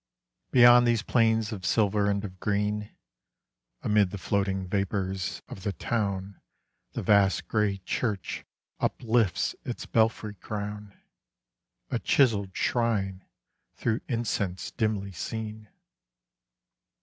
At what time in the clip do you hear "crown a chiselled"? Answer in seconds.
10.33-12.57